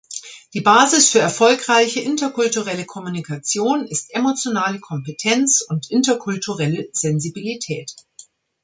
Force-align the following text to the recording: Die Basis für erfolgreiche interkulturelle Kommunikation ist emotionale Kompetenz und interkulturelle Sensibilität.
Die 0.55 0.61
Basis 0.61 1.11
für 1.11 1.19
erfolgreiche 1.19 1.99
interkulturelle 1.99 2.87
Kommunikation 2.87 3.85
ist 3.85 4.09
emotionale 4.15 4.79
Kompetenz 4.79 5.61
und 5.61 5.91
interkulturelle 5.91 6.89
Sensibilität. 6.91 7.93